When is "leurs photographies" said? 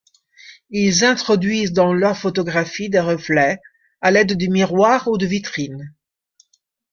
1.93-2.89